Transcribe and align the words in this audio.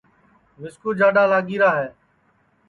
مِسکُو 0.59 0.89
جاڈؔا 0.99 1.23
لگی 1.31 1.57
را 1.61 1.71
ہے 1.79 1.87